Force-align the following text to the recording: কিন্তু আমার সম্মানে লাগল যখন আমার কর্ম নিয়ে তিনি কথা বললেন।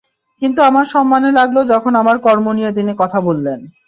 কিন্তু 0.41 0.59
আমার 0.61 0.85
সম্মানে 0.85 1.29
লাগল 1.31 1.57
যখন 1.63 1.93
আমার 1.95 2.17
কর্ম 2.19 2.45
নিয়ে 2.53 2.71
তিনি 2.71 2.91
কথা 2.97 3.19
বললেন। 3.21 3.59